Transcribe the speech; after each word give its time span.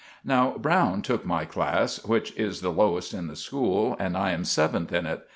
Now 0.25 0.57
Browne 0.57 1.03
took 1.03 1.27
my 1.27 1.45
class, 1.45 2.03
which 2.03 2.35
is 2.35 2.61
the 2.61 2.71
lowest 2.71 3.13
in 3.13 3.27
the 3.27 3.35
school, 3.35 3.95
and 3.99 4.17
I 4.17 4.31
am 4.31 4.45
seventh 4.45 4.91
in 4.91 5.05
it. 5.05 5.27